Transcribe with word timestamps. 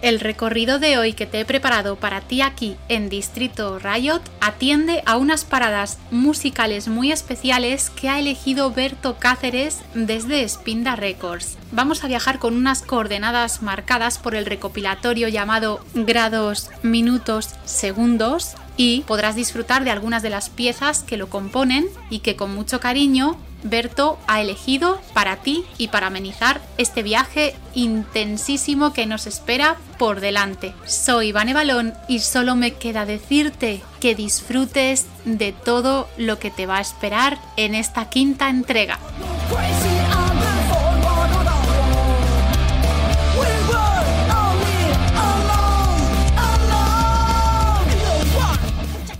El 0.00 0.20
recorrido 0.20 0.78
de 0.78 0.96
hoy 0.96 1.12
que 1.12 1.26
te 1.26 1.40
he 1.40 1.44
preparado 1.44 1.96
para 1.96 2.20
ti 2.20 2.40
aquí 2.40 2.76
en 2.88 3.08
Distrito 3.08 3.80
Riot 3.80 4.20
atiende 4.40 5.02
a 5.06 5.16
unas 5.16 5.44
paradas 5.44 5.98
musicales 6.12 6.86
muy 6.86 7.10
especiales 7.10 7.90
que 7.90 8.08
ha 8.08 8.20
elegido 8.20 8.70
Berto 8.70 9.16
Cáceres 9.18 9.80
desde 9.94 10.48
Spinda 10.48 10.94
Records. 10.94 11.58
Vamos 11.72 12.04
a 12.04 12.06
viajar 12.06 12.38
con 12.38 12.54
unas 12.54 12.82
coordenadas 12.82 13.60
marcadas 13.60 14.18
por 14.18 14.36
el 14.36 14.46
recopilatorio 14.46 15.26
llamado 15.26 15.80
grados, 15.94 16.70
minutos, 16.82 17.50
segundos 17.64 18.54
y 18.76 19.00
podrás 19.00 19.34
disfrutar 19.34 19.82
de 19.82 19.90
algunas 19.90 20.22
de 20.22 20.30
las 20.30 20.48
piezas 20.48 21.02
que 21.02 21.16
lo 21.16 21.28
componen 21.28 21.86
y 22.08 22.20
que 22.20 22.36
con 22.36 22.54
mucho 22.54 22.78
cariño 22.78 23.36
Berto 23.62 24.18
ha 24.26 24.40
elegido 24.40 25.00
para 25.14 25.36
ti 25.36 25.64
y 25.78 25.88
para 25.88 26.08
amenizar 26.08 26.60
este 26.76 27.02
viaje 27.02 27.54
intensísimo 27.74 28.92
que 28.92 29.06
nos 29.06 29.26
espera 29.26 29.76
por 29.98 30.20
delante. 30.20 30.74
Soy 30.86 31.32
Vane 31.32 31.54
Balón 31.54 31.94
y 32.08 32.20
solo 32.20 32.54
me 32.54 32.74
queda 32.74 33.04
decirte 33.04 33.82
que 34.00 34.14
disfrutes 34.14 35.06
de 35.24 35.52
todo 35.52 36.08
lo 36.16 36.38
que 36.38 36.50
te 36.50 36.66
va 36.66 36.78
a 36.78 36.82
esperar 36.82 37.38
en 37.56 37.74
esta 37.74 38.08
quinta 38.08 38.48
entrega. 38.48 38.98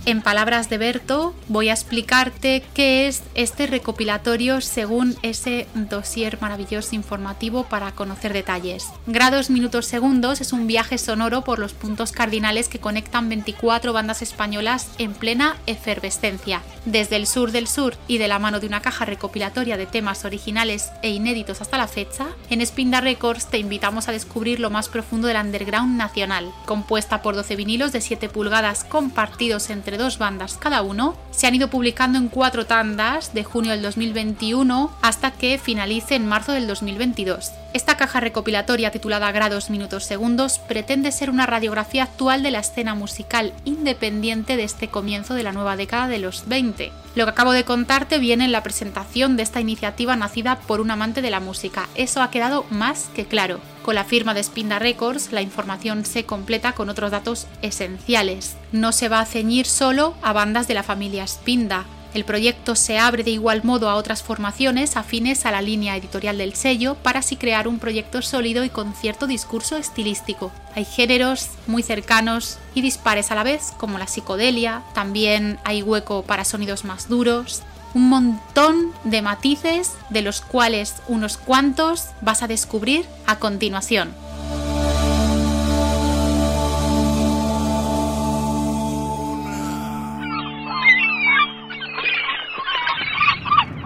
En 0.09 0.23
palabras 0.23 0.71
de 0.71 0.79
Berto, 0.79 1.35
voy 1.49 1.69
a 1.69 1.73
explicarte 1.73 2.63
qué 2.73 3.07
es 3.07 3.21
este 3.35 3.67
recopilatorio 3.67 4.59
según 4.59 5.15
ese 5.21 5.67
dossier 5.75 6.41
maravilloso 6.41 6.95
informativo 6.95 7.65
para 7.65 7.91
conocer 7.91 8.33
detalles. 8.33 8.87
Grados 9.05 9.51
Minutos 9.51 9.85
Segundos 9.85 10.41
es 10.41 10.51
un 10.51 10.65
viaje 10.65 10.97
sonoro 10.97 11.43
por 11.43 11.59
los 11.59 11.73
puntos 11.73 12.11
cardinales 12.11 12.69
que 12.69 12.79
conectan 12.79 13.29
24 13.29 13.93
bandas 13.93 14.23
españolas 14.23 14.89
en 14.97 15.13
plena 15.13 15.57
efervescencia. 15.67 16.63
Desde 16.85 17.15
el 17.15 17.27
sur 17.27 17.51
del 17.51 17.67
sur 17.67 17.95
y 18.07 18.17
de 18.17 18.27
la 18.27 18.39
mano 18.39 18.59
de 18.59 18.65
una 18.65 18.81
caja 18.81 19.05
recopilatoria 19.05 19.77
de 19.77 19.85
temas 19.85 20.25
originales 20.25 20.89
e 21.03 21.11
inéditos 21.11 21.61
hasta 21.61 21.77
la 21.77 21.87
fecha, 21.87 22.29
en 22.49 22.65
Spinda 22.65 22.99
Records 22.99 23.45
te 23.51 23.59
invitamos 23.59 24.07
a 24.07 24.11
descubrir 24.11 24.59
lo 24.59 24.71
más 24.71 24.89
profundo 24.89 25.27
del 25.27 25.37
underground 25.37 25.97
nacional, 25.97 26.51
compuesta 26.65 27.21
por 27.21 27.35
12 27.35 27.55
vinilos 27.55 27.91
de 27.91 28.01
7 28.01 28.27
pulgadas 28.29 28.83
compartidos 28.85 29.69
entre 29.69 29.98
dos 29.99 30.17
bandas 30.17 30.57
cada 30.57 30.81
uno, 30.81 31.15
se 31.29 31.45
han 31.45 31.53
ido 31.53 31.67
publicando 31.67 32.17
en 32.17 32.29
cuatro 32.29 32.65
tandas 32.65 33.35
de 33.35 33.43
junio 33.43 33.71
del 33.71 33.83
2021 33.83 34.91
hasta 35.03 35.29
que 35.29 35.59
finalice 35.59 36.15
en 36.15 36.25
marzo 36.25 36.53
del 36.53 36.65
2022. 36.65 37.51
Esta 37.71 37.97
caja 37.97 38.19
recopilatoria 38.19 38.89
titulada 38.89 39.31
Grados 39.31 39.69
Minutos 39.69 40.03
Segundos 40.03 40.57
pretende 40.57 41.11
ser 41.11 41.29
una 41.29 41.45
radiografía 41.45 42.01
actual 42.01 42.41
de 42.41 42.49
la 42.49 42.59
escena 42.59 42.95
musical 42.95 43.53
independiente 43.63 44.57
de 44.57 44.63
este 44.63 44.87
comienzo 44.87 45.35
de 45.35 45.43
la 45.43 45.51
nueva 45.51 45.75
década 45.75 46.07
de 46.07 46.17
los 46.17 46.47
20. 46.47 46.91
Lo 47.13 47.25
que 47.25 47.29
acabo 47.29 47.51
de 47.51 47.65
contarte 47.65 48.17
viene 48.17 48.45
en 48.45 48.51
la 48.51 48.63
presentación 48.63 49.37
de 49.37 49.43
esta 49.43 49.61
iniciativa 49.61 50.15
nacida 50.15 50.55
por 50.61 50.81
un 50.81 50.89
amante 50.89 51.21
de 51.21 51.29
la 51.29 51.39
música. 51.39 51.87
Eso 51.93 52.23
ha 52.23 52.31
quedado 52.31 52.65
más 52.71 53.11
que 53.13 53.25
claro. 53.25 53.59
Con 53.83 53.93
la 53.93 54.03
firma 54.03 54.33
de 54.33 54.43
Spinda 54.43 54.79
Records, 54.79 55.31
la 55.31 55.43
información 55.43 56.05
se 56.05 56.25
completa 56.25 56.71
con 56.71 56.89
otros 56.89 57.11
datos 57.11 57.45
esenciales. 57.61 58.57
No 58.71 58.91
se 58.91 59.09
va 59.09 59.19
a 59.19 59.25
ceñir 59.25 59.67
solo 59.67 60.15
a 60.23 60.33
bandas 60.33 60.67
de 60.67 60.73
la 60.73 60.83
familia 60.83 61.27
Spinda. 61.27 61.85
El 62.13 62.25
proyecto 62.25 62.75
se 62.75 62.97
abre 62.97 63.23
de 63.23 63.31
igual 63.31 63.63
modo 63.63 63.89
a 63.89 63.95
otras 63.95 64.23
formaciones 64.23 64.97
afines 64.97 65.45
a 65.45 65.51
la 65.51 65.61
línea 65.61 65.95
editorial 65.95 66.39
del 66.39 66.55
sello 66.55 66.95
para 66.95 67.19
así 67.19 67.35
crear 67.35 67.67
un 67.67 67.77
proyecto 67.77 68.21
sólido 68.21 68.63
y 68.63 68.69
con 68.69 68.93
cierto 68.95 69.27
discurso 69.27 69.77
estilístico. 69.77 70.51
Hay 70.73 70.85
géneros 70.85 71.49
muy 71.67 71.83
cercanos 71.83 72.57
y 72.73 72.81
dispares 72.81 73.31
a 73.31 73.35
la 73.35 73.43
vez, 73.43 73.73
como 73.77 73.99
la 73.99 74.07
psicodelia, 74.07 74.81
también 74.93 75.59
hay 75.63 75.83
hueco 75.83 76.23
para 76.23 76.45
sonidos 76.45 76.83
más 76.83 77.09
duros, 77.09 77.61
un 77.93 78.09
montón 78.09 78.91
de 79.03 79.21
matices 79.21 79.93
de 80.09 80.21
los 80.21 80.41
cuales 80.41 80.95
unos 81.07 81.37
cuantos 81.37 82.09
vas 82.21 82.41
a 82.43 82.47
descubrir 82.47 83.05
a 83.27 83.37
continuación. 83.37 84.13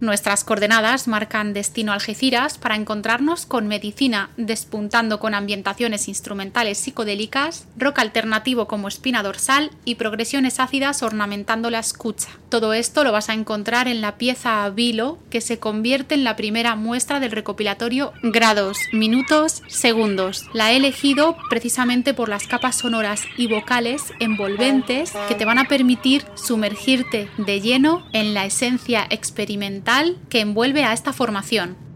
Nuestras 0.00 0.44
coordenadas 0.44 1.08
marcan 1.08 1.52
destino 1.52 1.92
Algeciras 1.92 2.56
para 2.56 2.76
encontrarnos 2.76 3.46
con 3.46 3.66
medicina 3.66 4.30
despuntando 4.36 5.18
con 5.18 5.34
ambientaciones 5.34 6.06
instrumentales 6.06 6.78
psicodélicas, 6.78 7.66
rock 7.76 7.98
alternativo 7.98 8.68
como 8.68 8.86
espina 8.86 9.24
dorsal 9.24 9.72
y 9.84 9.96
progresiones 9.96 10.60
ácidas 10.60 11.02
ornamentando 11.02 11.68
la 11.68 11.80
escucha. 11.80 12.28
Todo 12.48 12.74
esto 12.74 13.02
lo 13.02 13.10
vas 13.10 13.28
a 13.28 13.34
encontrar 13.34 13.88
en 13.88 14.00
la 14.00 14.18
pieza 14.18 14.70
Vilo, 14.70 15.18
que 15.30 15.40
se 15.40 15.58
convierte 15.58 16.14
en 16.14 16.22
la 16.22 16.36
primera 16.36 16.76
muestra 16.76 17.18
del 17.18 17.32
recopilatorio 17.32 18.12
Grados, 18.22 18.78
Minutos, 18.92 19.64
Segundos. 19.66 20.46
La 20.52 20.72
he 20.72 20.76
elegido 20.76 21.36
precisamente 21.50 22.14
por 22.14 22.28
las 22.28 22.46
capas 22.46 22.76
sonoras 22.76 23.24
y 23.36 23.48
vocales 23.48 24.12
envolventes 24.20 25.12
que 25.26 25.34
te 25.34 25.44
van 25.44 25.58
a 25.58 25.64
permitir 25.64 26.24
sumergirte 26.36 27.28
de 27.36 27.60
lleno 27.60 28.06
en 28.12 28.32
la 28.32 28.46
esencia 28.46 29.04
experimental 29.10 29.87
que 30.28 30.40
envuelve 30.40 30.84
a 30.84 30.92
esta 30.92 31.14
formación. 31.14 31.87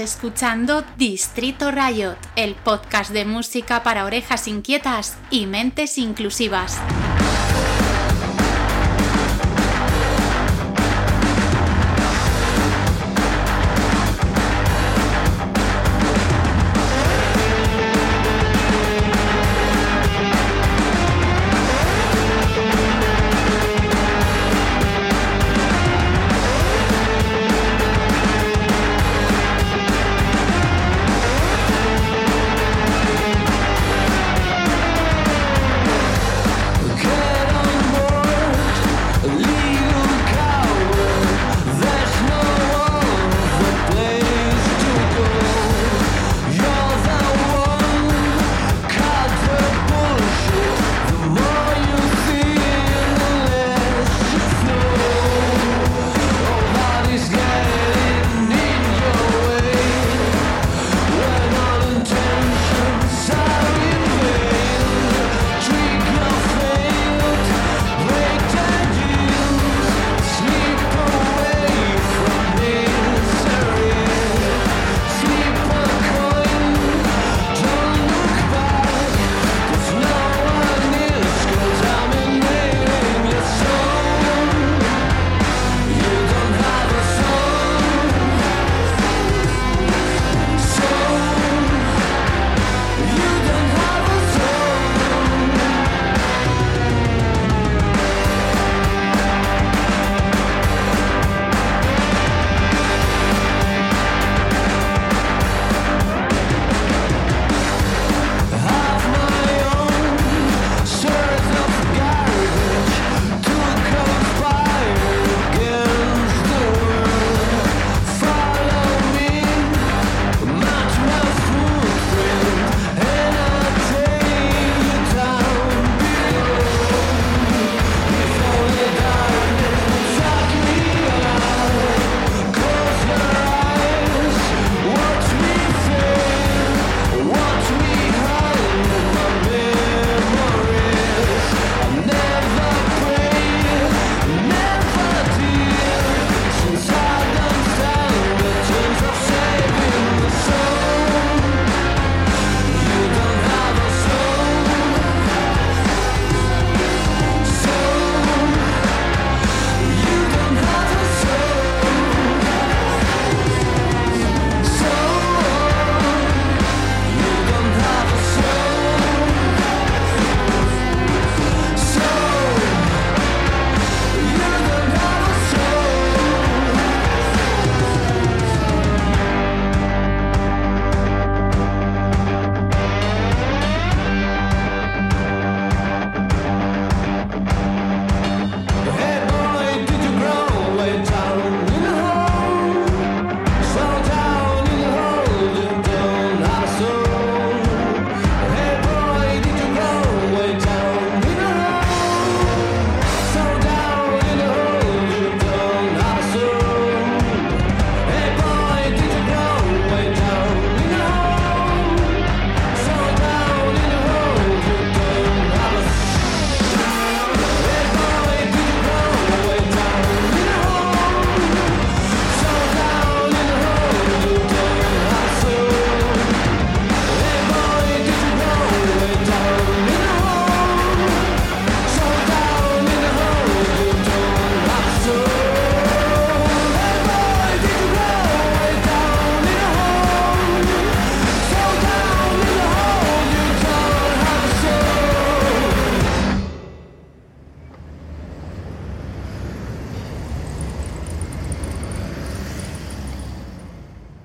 Escuchando 0.00 0.84
Distrito 0.96 1.70
Riot, 1.70 2.16
el 2.36 2.54
podcast 2.54 3.10
de 3.10 3.24
música 3.24 3.82
para 3.82 4.04
orejas 4.04 4.46
inquietas 4.46 5.16
y 5.30 5.46
mentes 5.46 5.98
inclusivas. 5.98 6.78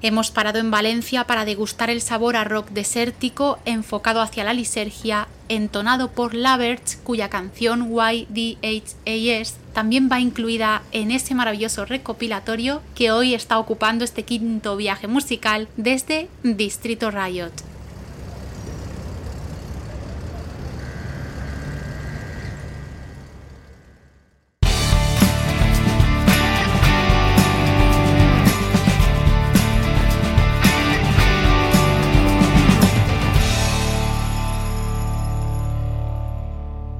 Hemos 0.03 0.31
parado 0.31 0.59
en 0.59 0.69
Valencia 0.69 1.23
para 1.23 1.45
degustar 1.45 1.89
el 1.89 2.01
sabor 2.01 2.35
a 2.35 2.43
rock 2.43 2.71
desértico 2.71 3.57
enfocado 3.63 4.19
hacia 4.19 4.43
la 4.43 4.53
lisergia, 4.53 5.29
entonado 5.47 6.11
por 6.11 6.33
Laverts, 6.35 6.97
cuya 6.97 7.29
canción 7.29 7.89
YDHAS 7.89 9.55
también 9.71 10.09
va 10.11 10.19
incluida 10.19 10.83
en 10.91 11.11
ese 11.11 11.35
maravilloso 11.35 11.85
recopilatorio 11.85 12.81
que 12.95 13.11
hoy 13.11 13.33
está 13.33 13.57
ocupando 13.57 14.03
este 14.03 14.23
quinto 14.23 14.75
viaje 14.75 15.07
musical 15.07 15.69
desde 15.77 16.27
Distrito 16.43 17.09
Riot. 17.09 17.72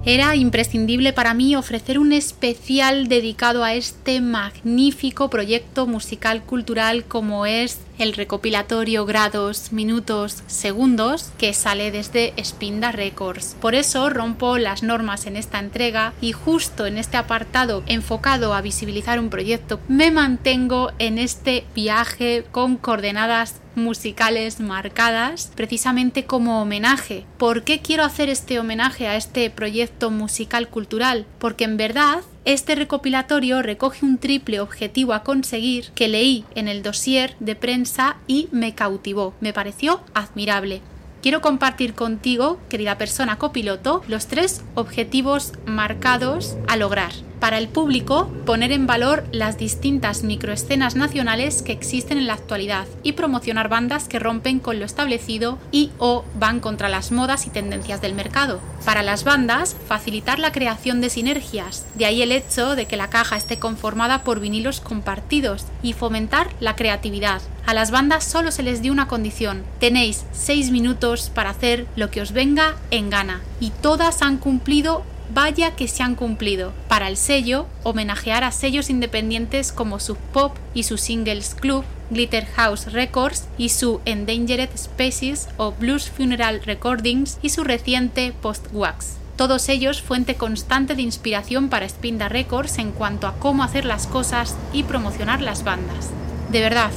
Era 0.06 0.36
imprescindible 0.36 1.14
para 1.14 1.34
mí 1.34 1.56
ofrecer 1.56 1.98
un 1.98 2.12
especial 2.12 3.08
dedicado 3.08 3.64
a 3.64 3.74
este 3.74 4.20
magnífico 4.20 5.30
proyecto 5.30 5.88
musical 5.88 6.44
cultural 6.44 7.06
como 7.06 7.46
es 7.46 7.80
el 7.98 8.12
recopilatorio 8.12 9.06
grados, 9.06 9.72
minutos, 9.72 10.44
segundos 10.48 11.32
que 11.38 11.54
sale 11.54 11.90
desde 11.90 12.34
Spinda 12.44 12.92
Records. 12.92 13.56
Por 13.62 13.76
eso 13.76 14.10
rompo 14.10 14.58
las 14.58 14.84
normas 14.84 15.26
en 15.26 15.38
esta 15.38 15.60
entrega 15.60 16.14
y 16.20 16.34
justo 16.34 16.86
en 16.86 16.98
este 16.98 17.16
apartado 17.16 17.82
enfocado 17.86 18.54
a 18.54 18.62
visibilizar 18.62 19.20
un 19.20 19.30
proyecto 19.30 19.80
me 19.88 20.12
mantengo 20.12 20.92
en 21.00 21.18
este 21.18 21.64
viaje 21.74 22.44
con 22.52 22.76
coordenadas 22.76 23.63
musicales 23.76 24.60
marcadas 24.60 25.52
precisamente 25.56 26.26
como 26.26 26.62
homenaje. 26.62 27.26
¿Por 27.38 27.64
qué 27.64 27.82
quiero 27.82 28.04
hacer 28.04 28.30
este 28.30 28.60
homenaje 28.60 29.08
a 29.08 29.16
este 29.16 29.50
proyecto 29.50 30.12
musical 30.12 30.68
cultural? 30.70 31.26
Porque 31.40 31.64
en 31.64 31.78
verdad 31.78 32.22
este 32.46 32.76
recopilatorio 32.76 33.62
recoge 33.62 34.06
un 34.06 34.18
triple 34.18 34.60
objetivo 34.60 35.14
a 35.14 35.24
conseguir 35.24 35.92
que 35.96 36.08
leí 36.08 36.46
en 36.56 36.68
el 36.68 36.84
dossier 36.84 37.36
de 37.40 37.56
prensa 37.56 38.18
y 38.28 38.50
me 38.52 38.76
cautivó, 38.76 39.34
me 39.40 39.54
pareció 39.54 40.02
admirable. 40.14 40.82
Quiero 41.22 41.40
compartir 41.40 41.94
contigo, 41.94 42.60
querida 42.68 42.98
persona 42.98 43.38
copiloto, 43.38 44.04
los 44.10 44.28
tres 44.28 44.62
objetivos 44.76 45.54
marcados 45.66 46.58
a 46.68 46.76
lograr 46.76 47.14
para 47.44 47.58
el 47.58 47.68
público 47.68 48.32
poner 48.46 48.72
en 48.72 48.88
valor 48.88 49.26
las 49.34 49.58
distintas 49.58 50.24
microescenas 50.24 50.96
nacionales 50.96 51.62
que 51.62 51.74
existen 51.74 52.18
en 52.18 52.26
la 52.26 52.36
actualidad 52.36 52.88
y 53.04 53.12
promocionar 53.12 53.68
bandas 53.68 54.08
que 54.08 54.18
rompen 54.18 54.60
con 54.60 54.80
lo 54.80 54.86
establecido 54.86 55.60
y 55.70 55.92
o 55.98 56.24
van 56.40 56.62
contra 56.62 56.88
las 56.88 57.12
modas 57.12 57.46
y 57.46 57.50
tendencias 57.50 58.00
del 58.00 58.14
mercado. 58.14 58.62
Para 58.86 59.04
las 59.04 59.26
bandas, 59.26 59.76
facilitar 59.90 60.40
la 60.40 60.54
creación 60.54 61.02
de 61.02 61.10
sinergias, 61.10 61.86
de 61.96 62.06
ahí 62.06 62.22
el 62.22 62.32
hecho 62.32 62.78
de 62.78 62.86
que 62.86 62.96
la 62.96 63.10
caja 63.10 63.36
esté 63.36 63.60
conformada 63.60 64.24
por 64.24 64.40
vinilos 64.40 64.80
compartidos 64.80 65.66
y 65.82 65.92
fomentar 65.92 66.48
la 66.62 66.78
creatividad. 66.78 67.42
A 67.66 67.74
las 67.74 67.92
bandas 67.92 68.24
solo 68.24 68.52
se 68.52 68.64
les 68.64 68.82
dio 68.82 68.94
una 68.94 69.10
condición, 69.10 69.64
tenéis 69.82 70.24
6 70.32 70.72
minutos 70.72 71.30
para 71.30 71.50
hacer 71.50 71.88
lo 71.98 72.10
que 72.10 72.22
os 72.22 72.32
venga 72.32 72.76
en 72.90 73.10
gana 73.10 73.42
y 73.60 73.72
todas 73.72 74.22
han 74.22 74.38
cumplido 74.38 75.04
vaya 75.34 75.76
que 75.76 75.88
se 75.88 76.04
han 76.04 76.16
cumplido. 76.16 76.74
Para 76.88 77.08
el 77.08 77.18
sello, 77.18 77.68
homenajear 77.84 78.44
a 78.44 78.52
sellos 78.52 78.90
independientes 78.90 79.72
como 79.72 80.00
Sub 80.00 80.18
Pop 80.32 80.56
y 80.74 80.84
su 80.84 80.98
Singles 80.98 81.56
Club, 81.56 81.84
Glitter 82.10 82.46
House 82.46 82.92
Records 82.92 83.48
y 83.58 83.70
su 83.70 84.02
Endangered 84.06 84.70
Species 84.78 85.50
o 85.58 85.72
Blues 85.72 86.10
Funeral 86.10 86.62
Recordings 86.64 87.38
y 87.42 87.50
su 87.50 87.64
reciente 87.64 88.34
Post 88.42 88.68
Wax. 88.72 89.18
Todos 89.36 89.68
ellos 89.70 90.02
fuente 90.02 90.36
constante 90.36 90.96
de 90.96 91.02
inspiración 91.02 91.70
para 91.70 91.90
Spinda 91.90 92.30
Records 92.30 92.78
en 92.78 92.92
cuanto 92.92 93.28
a 93.28 93.34
cómo 93.40 93.64
hacer 93.64 93.84
las 93.86 94.06
cosas 94.06 94.56
y 94.74 94.84
promocionar 94.84 95.42
las 95.42 95.64
bandas. 95.64 96.12
De 96.52 96.62
verdad, 96.62 96.92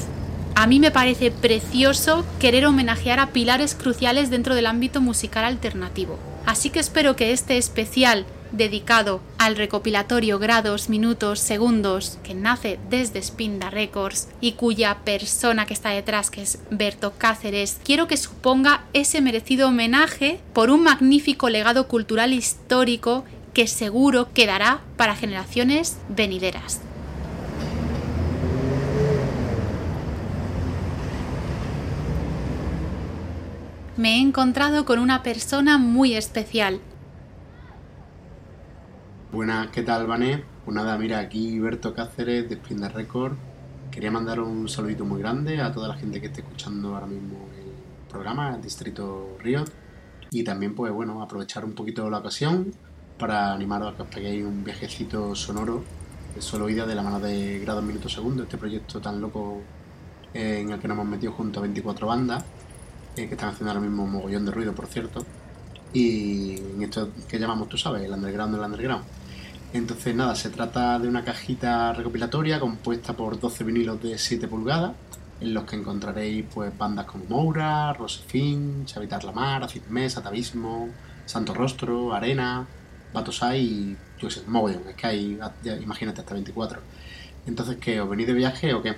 a 0.54 0.66
mí 0.66 0.80
me 0.80 0.90
parece 0.90 1.30
precioso 1.30 2.26
querer 2.38 2.66
homenajear 2.66 3.20
a 3.20 3.28
pilares 3.28 3.74
cruciales 3.74 4.30
dentro 4.30 4.54
del 4.54 4.66
ámbito 4.66 5.00
musical 5.00 5.44
alternativo. 5.44 6.18
Así 6.46 6.70
que 6.70 6.78
espero 6.78 7.16
que 7.16 7.32
este 7.32 7.58
especial 7.58 8.24
dedicado 8.52 9.20
al 9.38 9.56
recopilatorio 9.56 10.38
grados, 10.38 10.88
minutos, 10.88 11.40
segundos 11.40 12.18
que 12.22 12.34
nace 12.34 12.78
desde 12.88 13.20
Spinda 13.20 13.68
Records 13.68 14.28
y 14.40 14.52
cuya 14.52 14.98
persona 15.04 15.66
que 15.66 15.74
está 15.74 15.90
detrás, 15.90 16.30
que 16.30 16.42
es 16.42 16.60
Berto 16.70 17.14
Cáceres, 17.18 17.78
quiero 17.84 18.06
que 18.06 18.16
suponga 18.16 18.84
ese 18.92 19.20
merecido 19.20 19.68
homenaje 19.68 20.40
por 20.52 20.70
un 20.70 20.84
magnífico 20.84 21.50
legado 21.50 21.88
cultural 21.88 22.32
histórico 22.32 23.24
que 23.52 23.66
seguro 23.66 24.32
quedará 24.32 24.80
para 24.96 25.16
generaciones 25.16 25.98
venideras. 26.08 26.80
Me 33.96 34.16
he 34.16 34.20
encontrado 34.20 34.84
con 34.84 34.98
una 34.98 35.22
persona 35.22 35.78
muy 35.78 36.14
especial. 36.14 36.80
Buenas, 39.32 39.68
¿qué 39.68 39.82
tal, 39.82 40.06
Vané? 40.06 40.44
Pues 40.64 40.74
nada, 40.74 40.98
mira, 40.98 41.18
aquí 41.18 41.58
Berto 41.58 41.94
Cáceres 41.94 42.48
de 42.48 42.56
Spinda 42.56 42.88
Record. 42.88 43.36
Quería 43.90 44.10
mandar 44.10 44.40
un 44.40 44.68
saludito 44.68 45.04
muy 45.04 45.20
grande 45.20 45.60
a 45.62 45.72
toda 45.72 45.88
la 45.88 45.94
gente 45.94 46.20
que 46.20 46.26
esté 46.26 46.42
escuchando 46.42 46.94
ahora 46.94 47.06
mismo 47.06 47.48
el 47.56 48.10
programa, 48.10 48.58
Distrito 48.58 49.38
Riot. 49.40 49.70
Y 50.30 50.44
también, 50.44 50.74
pues 50.74 50.92
bueno, 50.92 51.22
aprovechar 51.22 51.64
un 51.64 51.72
poquito 51.72 52.10
la 52.10 52.18
ocasión 52.18 52.72
para 53.18 53.52
animaros 53.52 53.94
a 53.94 53.96
que 53.96 54.02
os 54.02 54.08
peguéis 54.08 54.44
un 54.44 54.62
viajecito 54.62 55.34
sonoro 55.34 55.82
de 56.34 56.42
solo 56.42 56.68
ida 56.68 56.84
de 56.84 56.94
la 56.94 57.02
mano 57.02 57.18
de 57.18 57.60
Grados 57.60 57.82
Minutos 57.82 58.12
Segundo, 58.12 58.42
este 58.42 58.58
proyecto 58.58 59.00
tan 59.00 59.20
loco 59.22 59.62
eh, 60.34 60.60
en 60.60 60.70
el 60.70 60.78
que 60.78 60.86
nos 60.86 60.96
hemos 60.96 61.06
metido 61.06 61.32
junto 61.32 61.60
a 61.60 61.62
24 61.62 62.06
bandas 62.06 62.44
que 63.16 63.34
están 63.34 63.50
haciendo 63.50 63.70
ahora 63.70 63.80
mismo 63.80 64.06
mogollón 64.06 64.44
de 64.44 64.52
ruido, 64.52 64.74
por 64.74 64.86
cierto. 64.86 65.24
Y 65.92 66.56
en 66.56 66.82
esto 66.82 67.10
que 67.28 67.38
llamamos, 67.38 67.68
tú 67.68 67.78
sabes, 67.78 68.04
el 68.04 68.12
underground 68.12 68.54
del 68.54 68.64
underground. 68.64 69.04
Entonces, 69.72 70.14
nada, 70.14 70.34
se 70.34 70.50
trata 70.50 70.98
de 70.98 71.08
una 71.08 71.24
cajita 71.24 71.92
recopilatoria 71.92 72.60
compuesta 72.60 73.14
por 73.14 73.40
12 73.40 73.64
vinilos 73.64 74.02
de 74.02 74.16
7 74.18 74.46
pulgadas, 74.48 74.92
en 75.40 75.54
los 75.54 75.64
que 75.64 75.76
encontraréis 75.76 76.44
pues 76.52 76.76
bandas 76.76 77.06
como 77.06 77.24
Moura, 77.24 77.92
Rosefin, 77.92 78.84
Chavitar 78.86 79.24
Lamar, 79.24 79.64
Acid 79.64 79.82
Mes, 79.88 80.16
Atavismo, 80.16 80.88
Santo 81.24 81.52
Rostro, 81.52 82.14
Arena, 82.14 82.66
Batosai 83.12 83.60
y 83.60 83.96
yo 84.18 84.30
sé, 84.30 84.42
mogollón, 84.46 84.88
es 84.88 84.94
que 84.94 85.06
hay, 85.06 85.38
imagínate, 85.82 86.20
hasta 86.20 86.34
24. 86.34 86.80
Entonces, 87.46 87.76
¿qué? 87.80 88.00
¿Os 88.00 88.08
venís 88.08 88.26
de 88.26 88.34
viaje 88.34 88.74
o 88.74 88.82
qué? 88.82 88.96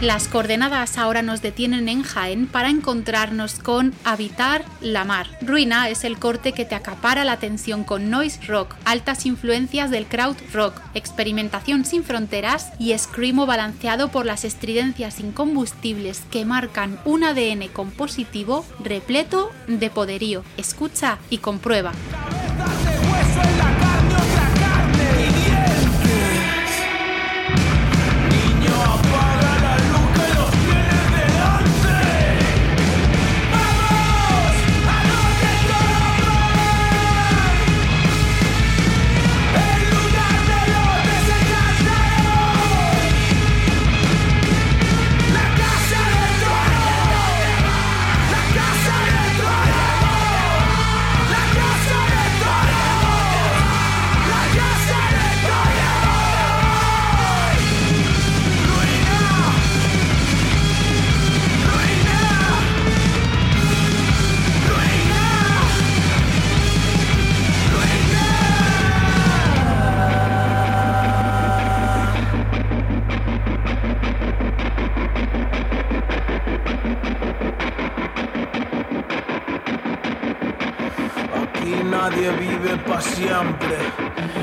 Las 0.00 0.28
coordenadas 0.28 0.96
ahora 0.96 1.20
nos 1.20 1.42
detienen 1.42 1.86
en 1.86 2.02
Jaén 2.02 2.46
para 2.46 2.70
encontrarnos 2.70 3.58
con 3.58 3.92
Habitar 4.02 4.64
la 4.80 5.04
Mar. 5.04 5.26
Ruina 5.42 5.90
es 5.90 6.04
el 6.04 6.18
corte 6.18 6.52
que 6.52 6.64
te 6.64 6.74
acapara 6.74 7.22
la 7.22 7.32
atención 7.32 7.84
con 7.84 8.08
noise 8.08 8.40
rock, 8.46 8.76
altas 8.86 9.26
influencias 9.26 9.90
del 9.90 10.06
crowd 10.06 10.36
rock, 10.54 10.80
experimentación 10.94 11.84
sin 11.84 12.02
fronteras 12.02 12.72
y 12.78 12.96
screamo 12.96 13.44
balanceado 13.44 14.08
por 14.08 14.24
las 14.24 14.46
estridencias 14.46 15.20
incombustibles 15.20 16.22
que 16.30 16.46
marcan 16.46 16.98
un 17.04 17.22
ADN 17.22 17.68
compositivo 17.68 18.64
repleto 18.82 19.50
de 19.66 19.90
poderío. 19.90 20.44
Escucha 20.56 21.18
y 21.28 21.38
comprueba. 21.38 21.92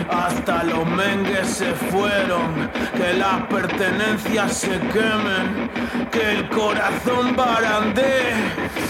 Hasta 0.09 0.63
los 0.63 0.85
mengues 0.85 1.47
se 1.47 1.73
fueron, 1.73 2.69
que 2.95 3.13
las 3.13 3.41
pertenencias 3.47 4.53
se 4.53 4.79
quemen, 4.79 5.69
que 6.11 6.31
el 6.33 6.49
corazón 6.49 7.35
barandee. 7.35 8.33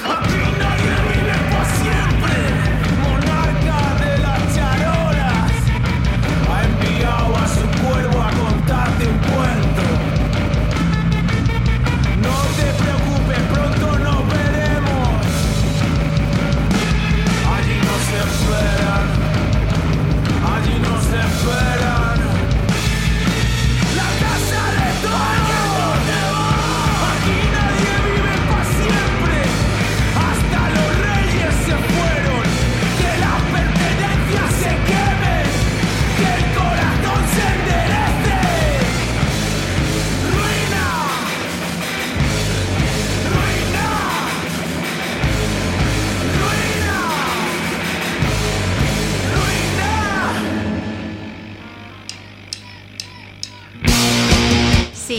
Aquí 0.04 0.42
nadie 0.60 0.94
vive 1.08 1.36
para 1.52 1.66
siempre. 1.80 2.36
Monarca 3.02 3.80
de 4.04 4.18
las 4.20 4.56
charolas 4.56 5.52
ha 6.52 6.64
enviado 6.66 7.38
a 7.38 7.48
su 7.48 7.66
cuervo 7.82 8.22
a 8.22 8.30
contarte 8.32 9.08
un 9.08 9.18
cuento. 9.20 9.57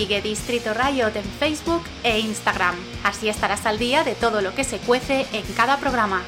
Sigue 0.09 0.23
Distrito 0.23 0.73
Riot 0.73 1.15
en 1.17 1.25
Facebook 1.39 1.83
e 2.03 2.19
Instagram. 2.21 2.75
Así 3.05 3.29
estarás 3.29 3.67
al 3.67 3.79
día 3.79 4.05
de 4.05 4.15
todo 4.15 4.41
lo 4.41 4.55
que 4.55 4.65
se 4.65 4.79
cuece 4.79 5.27
en 5.35 5.45
cada 5.53 5.77
programa. 5.77 6.25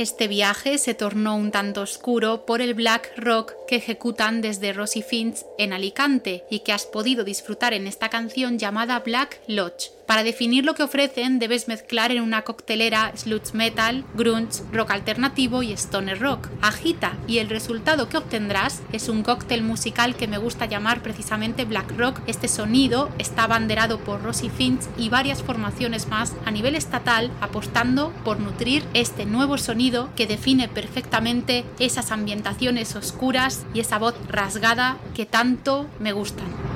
Este 0.00 0.28
viaje 0.28 0.78
se 0.78 0.94
tornó 0.94 1.36
un 1.36 1.50
tanto 1.50 1.82
oscuro 1.82 2.46
por 2.46 2.62
el 2.62 2.72
black 2.72 3.12
rock 3.18 3.52
que 3.68 3.76
ejecutan 3.76 4.40
desde 4.40 4.72
Rosy 4.72 5.02
Finch 5.02 5.44
en 5.58 5.74
Alicante 5.74 6.42
y 6.48 6.60
que 6.60 6.72
has 6.72 6.86
podido 6.86 7.22
disfrutar 7.22 7.74
en 7.74 7.86
esta 7.86 8.08
canción 8.08 8.58
llamada 8.58 8.98
Black 9.00 9.42
Lodge. 9.46 9.90
Para 10.10 10.24
definir 10.24 10.64
lo 10.64 10.74
que 10.74 10.82
ofrecen 10.82 11.38
debes 11.38 11.68
mezclar 11.68 12.10
en 12.10 12.24
una 12.24 12.42
coctelera 12.42 13.12
sludge 13.14 13.54
metal, 13.54 14.04
grunge, 14.16 14.60
rock 14.72 14.90
alternativo 14.90 15.62
y 15.62 15.70
stoner 15.70 16.18
rock. 16.18 16.48
Agita 16.62 17.16
y 17.28 17.38
el 17.38 17.48
resultado 17.48 18.08
que 18.08 18.16
obtendrás 18.16 18.82
es 18.92 19.08
un 19.08 19.22
cóctel 19.22 19.62
musical 19.62 20.16
que 20.16 20.26
me 20.26 20.38
gusta 20.38 20.66
llamar 20.66 21.00
precisamente 21.00 21.64
black 21.64 21.96
rock. 21.96 22.22
Este 22.26 22.48
sonido 22.48 23.08
está 23.18 23.44
abanderado 23.44 24.00
por 24.00 24.20
Rosy 24.20 24.50
Finch 24.50 24.82
y 24.98 25.10
varias 25.10 25.44
formaciones 25.44 26.08
más 26.08 26.34
a 26.44 26.50
nivel 26.50 26.74
estatal 26.74 27.30
apostando 27.40 28.12
por 28.24 28.40
nutrir 28.40 28.82
este 28.94 29.26
nuevo 29.26 29.58
sonido 29.58 30.10
que 30.16 30.26
define 30.26 30.66
perfectamente 30.66 31.64
esas 31.78 32.10
ambientaciones 32.10 32.96
oscuras 32.96 33.64
y 33.74 33.78
esa 33.78 33.98
voz 33.98 34.16
rasgada 34.26 34.98
que 35.14 35.24
tanto 35.24 35.86
me 36.00 36.10
gustan. 36.10 36.69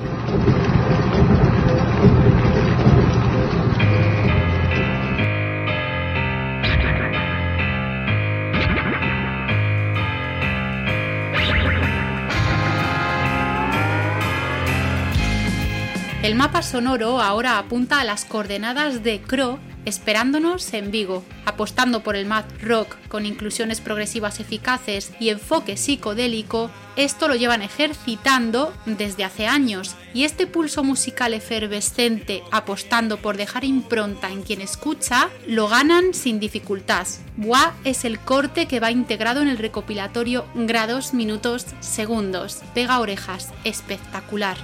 El 16.24 16.36
mapa 16.36 16.62
sonoro 16.62 17.20
ahora 17.20 17.58
apunta 17.58 18.00
a 18.00 18.04
las 18.04 18.24
coordenadas 18.24 19.02
de 19.02 19.20
Cro 19.20 19.58
esperándonos 19.84 20.72
en 20.72 20.90
Vigo, 20.90 21.22
apostando 21.44 22.02
por 22.02 22.16
el 22.16 22.24
math 22.24 22.50
rock 22.62 22.96
con 23.08 23.26
inclusiones 23.26 23.82
progresivas 23.82 24.40
eficaces 24.40 25.12
y 25.20 25.28
enfoque 25.28 25.76
psicodélico, 25.76 26.70
esto 26.96 27.28
lo 27.28 27.34
llevan 27.34 27.60
ejercitando 27.60 28.72
desde 28.86 29.22
hace 29.22 29.46
años 29.46 29.96
y 30.14 30.24
este 30.24 30.46
pulso 30.46 30.82
musical 30.82 31.34
efervescente 31.34 32.42
apostando 32.50 33.18
por 33.18 33.36
dejar 33.36 33.62
impronta 33.62 34.30
en 34.30 34.44
quien 34.44 34.62
escucha, 34.62 35.28
lo 35.46 35.68
ganan 35.68 36.14
sin 36.14 36.40
dificultad. 36.40 37.06
Buah 37.36 37.74
es 37.84 38.06
el 38.06 38.18
corte 38.18 38.64
que 38.66 38.80
va 38.80 38.90
integrado 38.90 39.42
en 39.42 39.48
el 39.48 39.58
recopilatorio 39.58 40.46
grados, 40.54 41.12
minutos, 41.12 41.66
segundos. 41.80 42.62
Pega 42.72 42.98
orejas, 43.00 43.52
espectacular. 43.64 44.56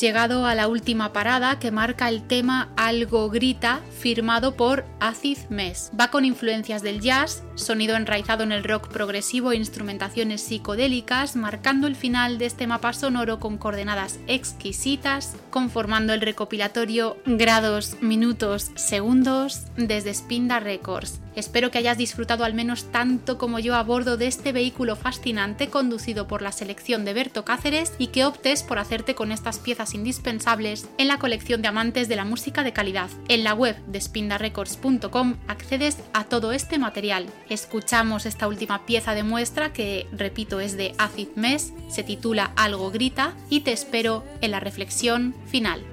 Llegado 0.00 0.46
a 0.46 0.54
la 0.54 0.66
última 0.66 1.12
parada 1.12 1.58
que 1.58 1.70
marca 1.70 2.08
el 2.08 2.22
tema 2.22 2.70
Algo 2.82 3.28
Grita, 3.28 3.82
firmado 3.98 4.56
por 4.56 4.86
Acid 5.00 5.36
Mess. 5.50 5.90
Va 6.00 6.08
con 6.08 6.24
influencias 6.24 6.80
del 6.80 7.02
jazz, 7.02 7.42
sonido 7.54 7.94
enraizado 7.94 8.42
en 8.42 8.52
el 8.52 8.64
rock 8.64 8.88
progresivo 8.88 9.52
e 9.52 9.56
instrumentaciones 9.56 10.40
psicodélicas, 10.40 11.36
marcando 11.36 11.86
el 11.86 11.94
final 11.94 12.38
de 12.38 12.46
este 12.46 12.66
mapa 12.66 12.94
sonoro 12.94 13.38
con 13.38 13.58
coordenadas 13.58 14.18
exquisitas, 14.28 15.36
conformando 15.50 16.14
el 16.14 16.22
recopilatorio 16.22 17.18
grados, 17.26 18.00
minutos, 18.00 18.70
segundos 18.76 19.66
desde 19.76 20.14
Spinda 20.14 20.58
Records. 20.58 21.20
Espero 21.36 21.70
que 21.70 21.78
hayas 21.78 21.96
disfrutado 21.96 22.44
al 22.44 22.54
menos 22.54 22.90
tanto 22.90 23.38
como 23.38 23.60
yo 23.60 23.76
a 23.76 23.82
bordo 23.82 24.16
de 24.16 24.26
este 24.26 24.52
vehículo 24.52 24.96
fascinante 24.96 25.68
conducido 25.68 26.26
por 26.26 26.42
la 26.42 26.50
selección 26.50 27.04
de 27.04 27.12
Berto 27.12 27.44
Cáceres 27.44 27.92
y 27.98 28.08
que 28.08 28.24
optes 28.24 28.62
por 28.62 28.78
hacerte 28.78 29.14
con 29.14 29.30
estas 29.30 29.58
piezas 29.58 29.94
indispensables 29.94 30.88
en 30.98 31.08
la 31.08 31.18
colección 31.18 31.62
de 31.62 31.68
amantes 31.68 32.08
de 32.08 32.16
la 32.16 32.24
música 32.24 32.64
de 32.64 32.69
calidad. 32.72 33.10
En 33.28 33.44
la 33.44 33.54
web 33.54 33.76
de 33.86 34.00
spindarecords.com 34.00 35.36
accedes 35.48 35.98
a 36.12 36.24
todo 36.24 36.52
este 36.52 36.78
material. 36.78 37.26
Escuchamos 37.48 38.26
esta 38.26 38.48
última 38.48 38.86
pieza 38.86 39.14
de 39.14 39.22
muestra 39.22 39.72
que, 39.72 40.06
repito, 40.12 40.60
es 40.60 40.76
de 40.76 40.94
Acid 40.98 41.28
Mess, 41.36 41.72
se 41.88 42.02
titula 42.02 42.52
Algo 42.56 42.90
Grita 42.90 43.34
y 43.48 43.60
te 43.60 43.72
espero 43.72 44.24
en 44.40 44.50
la 44.50 44.60
reflexión 44.60 45.34
final. 45.46 45.84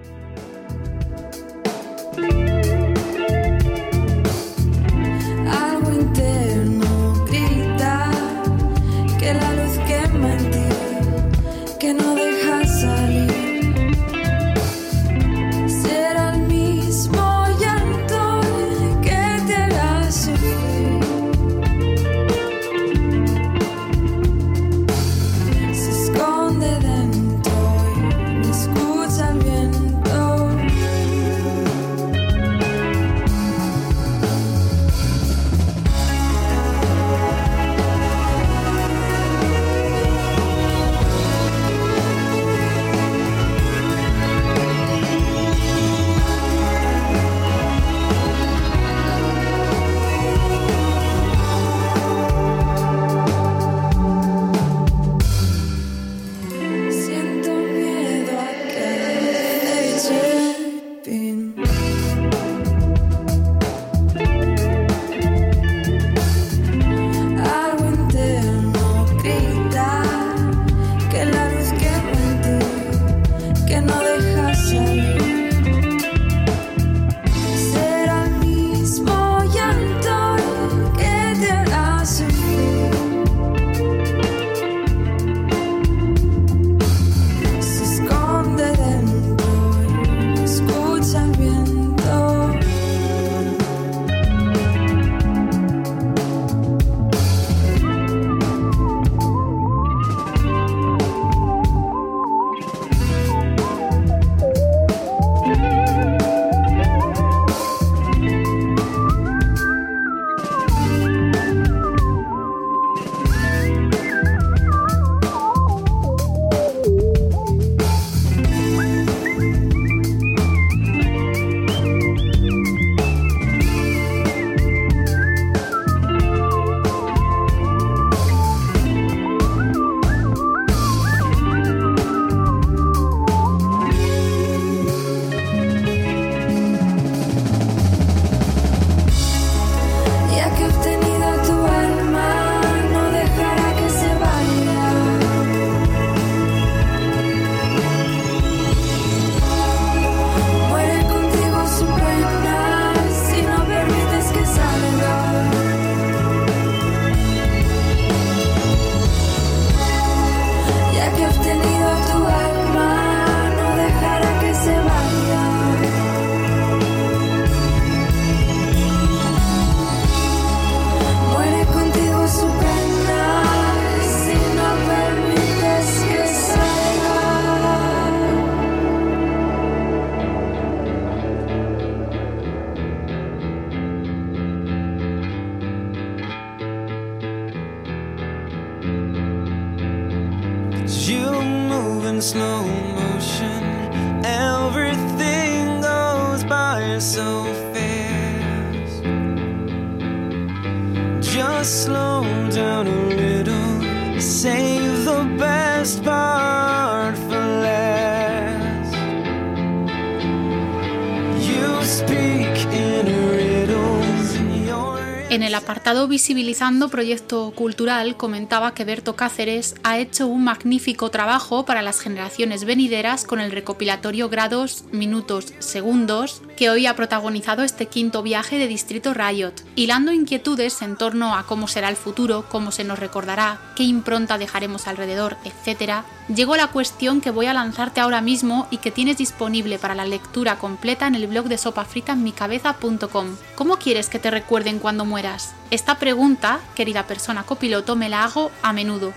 En 215.38 215.43
el 215.43 215.54
apartado 215.68 216.08
Visibilizando 216.08 216.88
Proyecto 216.88 217.52
Cultural 217.52 218.16
comentaba 218.16 218.74
que 218.74 218.86
Berto 218.86 219.18
Cáceres 219.18 219.76
ha 219.84 219.98
hecho 219.98 220.26
un 220.26 220.46
magnífico 220.46 221.12
trabajo 221.12 221.66
para 221.66 221.82
las 221.82 222.00
generaciones 222.00 222.64
venideras 222.64 223.26
con 223.26 223.42
el 223.42 223.52
recopilatorio 223.52 224.30
Grados, 224.30 224.86
Minutos, 224.94 225.54
Segundos, 225.60 226.42
que 226.56 226.70
hoy 226.70 226.86
ha 226.86 226.96
protagonizado 226.96 227.64
este 227.64 227.88
quinto 227.88 228.24
viaje 228.24 228.58
de 228.58 228.68
Distrito 228.68 229.14
Riot, 229.14 229.56
hilando 229.76 230.14
inquietudes 230.14 230.82
en 230.82 230.96
torno 230.96 231.36
a 231.36 231.46
cómo 231.46 231.68
será 231.68 231.90
el 231.90 231.98
futuro, 231.98 232.46
cómo 232.48 232.72
se 232.72 232.86
nos 232.86 232.98
recordará, 232.98 233.60
qué 233.76 233.84
impronta 233.84 234.38
dejaremos 234.38 234.88
alrededor, 234.88 235.36
etc. 235.44 236.06
Llegó 236.34 236.56
la 236.56 236.68
cuestión 236.68 237.20
que 237.20 237.30
voy 237.30 237.48
a 237.48 237.54
lanzarte 237.54 238.00
ahora 238.00 238.22
mismo 238.22 238.68
y 238.72 238.78
que 238.78 238.92
tienes 238.92 239.18
disponible 239.18 239.80
para 239.80 239.96
la 239.96 240.06
lectura 240.06 240.60
completa 240.60 241.08
en 241.08 241.16
el 241.16 241.28
blog 241.28 241.48
de 241.48 241.58
sopafritamicabeza.com. 241.58 243.36
¿Cómo 243.56 243.76
quieres 243.76 244.08
que 244.08 244.20
te 244.20 244.32
recuerden 244.32 244.80
cuando 244.80 245.04
mueras? 245.04 245.57
Esta 245.70 246.00
pregunta, 246.00 246.62
querida 246.76 247.08
persona 247.08 247.44
copiloto, 247.44 247.98
me 247.98 248.08
la 248.08 248.24
hago 248.24 248.52
a 248.62 248.72
menudo. 248.72 249.12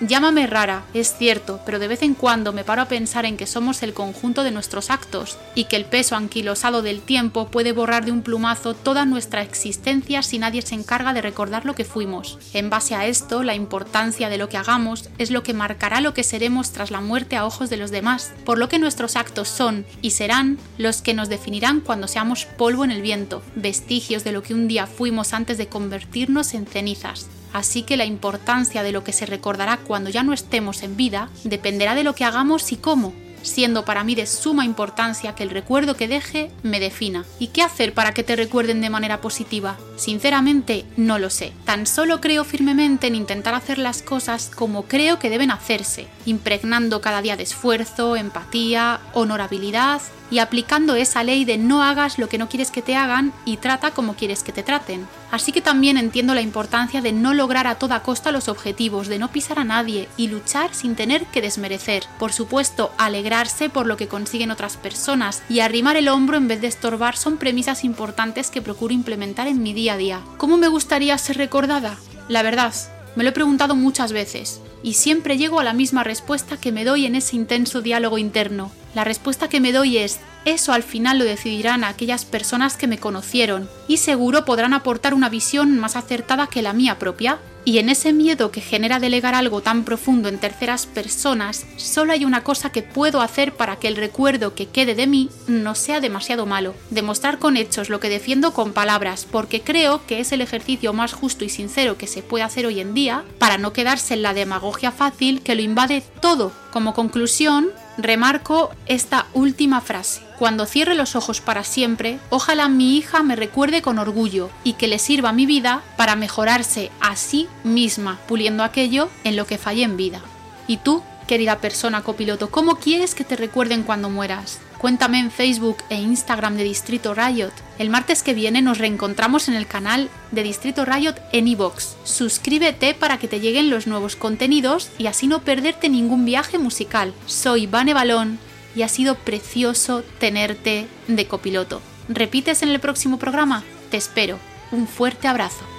Llámame 0.00 0.48
rara, 0.48 0.84
es 0.92 1.16
cierto, 1.16 1.60
pero 1.64 1.78
de 1.78 1.86
vez 1.86 2.02
en 2.02 2.14
cuando 2.14 2.52
me 2.52 2.64
paro 2.64 2.82
a 2.82 2.88
pensar 2.88 3.24
en 3.26 3.36
que 3.36 3.46
somos 3.46 3.80
el 3.84 3.94
conjunto 3.94 4.42
de 4.42 4.50
nuestros 4.50 4.90
actos 4.90 5.38
y 5.54 5.64
que 5.64 5.76
el 5.76 5.84
peso 5.84 6.16
anquilosado 6.16 6.82
del 6.82 7.00
tiempo 7.00 7.46
puede 7.46 7.70
borrar 7.70 8.04
de 8.04 8.10
un 8.10 8.22
plumazo 8.22 8.74
toda 8.74 9.04
nuestra 9.04 9.42
existencia 9.42 10.22
si 10.22 10.40
nadie 10.40 10.62
se 10.62 10.74
encarga 10.74 11.12
de 11.12 11.22
recordar 11.22 11.64
lo 11.64 11.76
que 11.76 11.84
fuimos. 11.84 12.38
En 12.54 12.70
base 12.70 12.96
a 12.96 13.06
esto, 13.06 13.44
la 13.44 13.54
importancia 13.54 14.28
de 14.28 14.36
lo 14.36 14.48
que 14.48 14.56
hagamos 14.56 15.08
es 15.18 15.30
lo 15.30 15.44
que 15.44 15.54
marcará 15.54 16.00
lo 16.00 16.12
que 16.12 16.24
seremos 16.24 16.72
tras 16.72 16.90
la 16.90 17.00
muerte 17.00 17.36
a 17.36 17.46
ojos 17.46 17.70
de 17.70 17.76
los 17.76 17.92
demás, 17.92 18.32
por 18.44 18.58
lo 18.58 18.68
que 18.68 18.80
nuestros 18.80 19.14
actos 19.14 19.48
son 19.48 19.86
y 20.02 20.10
serán 20.10 20.58
los 20.76 21.02
que 21.02 21.14
nos 21.14 21.28
definirán 21.28 21.80
cuando 21.80 22.08
seamos 22.08 22.46
polvo 22.46 22.84
en 22.84 22.90
el 22.90 23.00
viento, 23.00 23.42
vestigios 23.54 24.24
de 24.24 24.32
lo 24.32 24.42
que 24.42 24.54
un 24.54 24.66
día 24.66 24.88
fuimos 24.88 25.32
antes 25.32 25.56
de 25.56 25.68
convertirnos 25.68 26.52
en 26.54 26.66
cenizas. 26.66 27.28
Así 27.54 27.84
que 27.84 27.96
la 27.96 28.04
importancia 28.04 28.82
de 28.82 28.92
lo 28.92 29.04
que 29.04 29.12
se 29.12 29.26
recordará 29.26 29.78
cuando 29.78 30.10
ya 30.10 30.24
no 30.24 30.32
estemos 30.32 30.82
en 30.82 30.96
vida 30.96 31.30
dependerá 31.44 31.94
de 31.94 32.02
lo 32.02 32.14
que 32.14 32.24
hagamos 32.24 32.72
y 32.72 32.76
cómo, 32.76 33.14
siendo 33.44 33.84
para 33.84 34.02
mí 34.02 34.16
de 34.16 34.26
suma 34.26 34.64
importancia 34.64 35.36
que 35.36 35.44
el 35.44 35.50
recuerdo 35.50 35.96
que 35.96 36.08
deje 36.08 36.50
me 36.64 36.80
defina. 36.80 37.24
¿Y 37.38 37.48
qué 37.48 37.62
hacer 37.62 37.94
para 37.94 38.12
que 38.12 38.24
te 38.24 38.34
recuerden 38.34 38.80
de 38.80 38.90
manera 38.90 39.20
positiva? 39.20 39.76
Sinceramente, 39.96 40.84
no 40.96 41.18
lo 41.20 41.30
sé. 41.30 41.52
Tan 41.64 41.86
solo 41.86 42.20
creo 42.20 42.44
firmemente 42.44 43.06
en 43.06 43.14
intentar 43.14 43.54
hacer 43.54 43.78
las 43.78 44.02
cosas 44.02 44.50
como 44.54 44.84
creo 44.84 45.20
que 45.20 45.30
deben 45.30 45.52
hacerse, 45.52 46.08
impregnando 46.26 47.00
cada 47.00 47.22
día 47.22 47.36
de 47.36 47.44
esfuerzo, 47.44 48.16
empatía, 48.16 49.00
honorabilidad 49.12 50.02
y 50.30 50.38
aplicando 50.38 50.94
esa 50.94 51.22
ley 51.22 51.44
de 51.44 51.58
no 51.58 51.82
hagas 51.82 52.18
lo 52.18 52.28
que 52.28 52.38
no 52.38 52.48
quieres 52.48 52.70
que 52.70 52.82
te 52.82 52.96
hagan 52.96 53.32
y 53.44 53.58
trata 53.58 53.90
como 53.92 54.14
quieres 54.14 54.42
que 54.42 54.52
te 54.52 54.62
traten. 54.62 55.06
Así 55.30 55.52
que 55.52 55.60
también 55.60 55.96
entiendo 55.96 56.34
la 56.34 56.40
importancia 56.40 57.00
de 57.00 57.12
no 57.12 57.34
lograr 57.34 57.66
a 57.66 57.74
toda 57.76 58.02
costa 58.02 58.32
los 58.32 58.48
objetivos, 58.48 59.08
de 59.08 59.18
no 59.18 59.30
pisar 59.30 59.58
a 59.58 59.64
nadie 59.64 60.08
y 60.16 60.28
luchar 60.28 60.74
sin 60.74 60.94
tener 60.94 61.26
que 61.26 61.42
desmerecer. 61.42 62.04
Por 62.18 62.32
supuesto, 62.32 62.92
alegrarse 62.98 63.68
por 63.68 63.86
lo 63.86 63.96
que 63.96 64.08
consiguen 64.08 64.50
otras 64.50 64.76
personas 64.76 65.42
y 65.48 65.60
arrimar 65.60 65.96
el 65.96 66.08
hombro 66.08 66.36
en 66.36 66.48
vez 66.48 66.60
de 66.60 66.68
estorbar 66.68 67.16
son 67.16 67.36
premisas 67.36 67.84
importantes 67.84 68.50
que 68.50 68.62
procuro 68.62 68.94
implementar 68.94 69.48
en 69.48 69.62
mi 69.62 69.72
día 69.72 69.94
a 69.94 69.96
día. 69.96 70.20
¿Cómo 70.36 70.56
me 70.56 70.68
gustaría 70.68 71.18
ser 71.18 71.36
recordada? 71.36 71.96
La 72.28 72.42
verdad, 72.42 72.74
me 73.16 73.22
lo 73.22 73.30
he 73.30 73.32
preguntado 73.32 73.74
muchas 73.74 74.12
veces 74.12 74.60
y 74.82 74.94
siempre 74.94 75.38
llego 75.38 75.60
a 75.60 75.64
la 75.64 75.72
misma 75.72 76.04
respuesta 76.04 76.56
que 76.56 76.72
me 76.72 76.84
doy 76.84 77.06
en 77.06 77.14
ese 77.14 77.36
intenso 77.36 77.80
diálogo 77.80 78.18
interno. 78.18 78.70
La 78.94 79.04
respuesta 79.04 79.48
que 79.48 79.60
me 79.60 79.72
doy 79.72 79.98
es, 79.98 80.20
eso 80.44 80.72
al 80.72 80.82
final 80.82 81.18
lo 81.18 81.24
decidirán 81.24 81.84
aquellas 81.84 82.24
personas 82.24 82.76
que 82.76 82.86
me 82.86 82.98
conocieron 82.98 83.68
y 83.88 83.96
seguro 83.96 84.44
podrán 84.44 84.74
aportar 84.74 85.14
una 85.14 85.28
visión 85.28 85.78
más 85.78 85.96
acertada 85.96 86.46
que 86.46 86.62
la 86.62 86.72
mía 86.72 86.98
propia. 86.98 87.38
Y 87.66 87.78
en 87.78 87.88
ese 87.88 88.12
miedo 88.12 88.50
que 88.50 88.60
genera 88.60 89.00
delegar 89.00 89.34
algo 89.34 89.62
tan 89.62 89.84
profundo 89.84 90.28
en 90.28 90.38
terceras 90.38 90.84
personas, 90.84 91.64
solo 91.78 92.12
hay 92.12 92.26
una 92.26 92.44
cosa 92.44 92.70
que 92.70 92.82
puedo 92.82 93.22
hacer 93.22 93.54
para 93.54 93.76
que 93.76 93.88
el 93.88 93.96
recuerdo 93.96 94.54
que 94.54 94.66
quede 94.66 94.94
de 94.94 95.06
mí 95.06 95.30
no 95.46 95.74
sea 95.74 96.00
demasiado 96.00 96.44
malo. 96.44 96.74
Demostrar 96.90 97.38
con 97.38 97.56
hechos 97.56 97.88
lo 97.88 98.00
que 98.00 98.10
defiendo 98.10 98.52
con 98.52 98.74
palabras, 98.74 99.26
porque 99.30 99.62
creo 99.62 100.04
que 100.06 100.20
es 100.20 100.30
el 100.32 100.42
ejercicio 100.42 100.92
más 100.92 101.14
justo 101.14 101.46
y 101.46 101.48
sincero 101.48 101.96
que 101.96 102.06
se 102.06 102.22
puede 102.22 102.44
hacer 102.44 102.66
hoy 102.66 102.80
en 102.80 102.92
día 102.92 103.24
para 103.38 103.56
no 103.56 103.72
quedarse 103.72 104.12
en 104.12 104.20
la 104.20 104.34
demagogia 104.34 104.92
fácil 104.92 105.40
que 105.40 105.54
lo 105.54 105.62
invade 105.62 106.02
todo. 106.20 106.52
Como 106.70 106.92
conclusión, 106.92 107.70
remarco 107.96 108.70
esta 108.86 109.26
última 109.32 109.80
frase. 109.80 110.22
Cuando 110.38 110.66
cierre 110.66 110.94
los 110.94 111.16
ojos 111.16 111.40
para 111.40 111.64
siempre, 111.64 112.18
ojalá 112.30 112.68
mi 112.68 112.96
hija 112.96 113.22
me 113.22 113.36
recuerde 113.36 113.82
con 113.82 113.98
orgullo 113.98 114.50
y 114.64 114.74
que 114.74 114.88
le 114.88 114.98
sirva 114.98 115.32
mi 115.32 115.46
vida 115.46 115.82
para 115.96 116.16
mejorarse 116.16 116.90
a 117.00 117.16
sí 117.16 117.48
misma, 117.62 118.18
puliendo 118.26 118.64
aquello 118.64 119.08
en 119.22 119.36
lo 119.36 119.46
que 119.46 119.58
fallé 119.58 119.84
en 119.84 119.96
vida. 119.96 120.20
¿Y 120.66 120.78
tú, 120.78 121.02
querida 121.26 121.58
persona 121.58 122.02
copiloto, 122.02 122.50
cómo 122.50 122.76
quieres 122.76 123.14
que 123.14 123.24
te 123.24 123.36
recuerden 123.36 123.82
cuando 123.82 124.10
mueras? 124.10 124.58
Cuéntame 124.78 125.18
en 125.18 125.30
Facebook 125.30 125.78
e 125.88 125.96
Instagram 125.96 126.56
de 126.56 126.64
Distrito 126.64 127.14
Riot. 127.14 127.52
El 127.78 127.90
martes 127.90 128.22
que 128.22 128.34
viene 128.34 128.62
nos 128.62 128.78
reencontramos 128.78 129.48
en 129.48 129.54
el 129.54 129.66
canal 129.66 130.10
de 130.30 130.42
Distrito 130.42 130.84
Riot 130.84 131.14
en 131.32 131.48
iVoox. 131.48 131.96
Suscríbete 132.04 132.94
para 132.94 133.18
que 133.18 133.28
te 133.28 133.40
lleguen 133.40 133.70
los 133.70 133.86
nuevos 133.86 134.16
contenidos 134.16 134.90
y 134.98 135.06
así 135.06 135.26
no 135.26 135.40
perderte 135.40 135.88
ningún 135.88 136.24
viaje 136.24 136.58
musical. 136.58 137.14
Soy 137.26 137.66
Vane 137.66 137.94
Balón 137.94 138.38
y 138.76 138.82
ha 138.82 138.88
sido 138.88 139.14
precioso 139.14 140.02
tenerte 140.18 140.86
de 141.08 141.26
copiloto. 141.26 141.80
¿Repites 142.08 142.62
en 142.62 142.68
el 142.68 142.80
próximo 142.80 143.18
programa? 143.18 143.62
Te 143.90 143.96
espero. 143.96 144.38
Un 144.70 144.86
fuerte 144.86 145.28
abrazo. 145.28 145.73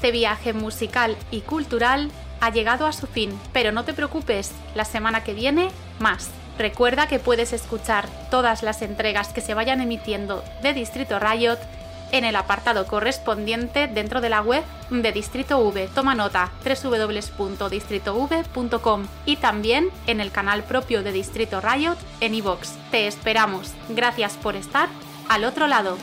Este 0.00 0.12
viaje 0.12 0.54
musical 0.54 1.14
y 1.30 1.42
cultural 1.42 2.10
ha 2.40 2.48
llegado 2.48 2.86
a 2.86 2.92
su 2.94 3.06
fin, 3.06 3.38
pero 3.52 3.70
no 3.70 3.84
te 3.84 3.92
preocupes, 3.92 4.50
la 4.74 4.86
semana 4.86 5.22
que 5.24 5.34
viene 5.34 5.68
más. 5.98 6.30
Recuerda 6.56 7.06
que 7.06 7.18
puedes 7.18 7.52
escuchar 7.52 8.08
todas 8.30 8.62
las 8.62 8.80
entregas 8.80 9.28
que 9.28 9.42
se 9.42 9.52
vayan 9.52 9.82
emitiendo 9.82 10.42
de 10.62 10.72
Distrito 10.72 11.18
Riot 11.18 11.58
en 12.12 12.24
el 12.24 12.34
apartado 12.36 12.86
correspondiente 12.86 13.88
dentro 13.88 14.22
de 14.22 14.30
la 14.30 14.40
web 14.40 14.64
de 14.88 15.12
Distrito 15.12 15.58
V. 15.58 15.90
Toma 15.94 16.14
nota 16.14 16.50
www.distritov.com 16.64 19.06
y 19.26 19.36
también 19.36 19.90
en 20.06 20.22
el 20.22 20.30
canal 20.30 20.62
propio 20.62 21.02
de 21.02 21.12
Distrito 21.12 21.60
Riot 21.60 21.98
en 22.22 22.34
iVoox. 22.36 22.70
Te 22.90 23.06
esperamos. 23.06 23.74
Gracias 23.90 24.38
por 24.38 24.56
estar 24.56 24.88
al 25.28 25.44
otro 25.44 25.66
lado. 25.66 25.98